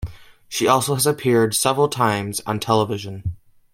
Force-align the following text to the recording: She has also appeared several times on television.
She 0.49 0.65
has 0.65 0.89
also 0.89 1.11
appeared 1.11 1.53
several 1.53 1.87
times 1.87 2.41
on 2.47 2.59
television. 2.59 3.35